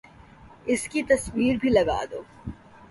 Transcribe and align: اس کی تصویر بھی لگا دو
اس 0.71 0.87
کی 0.91 1.01
تصویر 1.09 1.55
بھی 1.61 1.69
لگا 1.69 1.99
دو 2.11 2.21